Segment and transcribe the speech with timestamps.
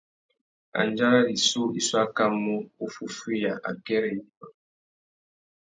[0.83, 2.55] Andjara rissú i su akamú
[2.85, 4.45] uffúffüiya akêrê yïmá.